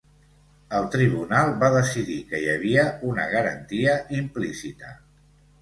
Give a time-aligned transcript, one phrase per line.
[0.77, 4.99] El tribunal va decidir que hi havia una garantia implícita.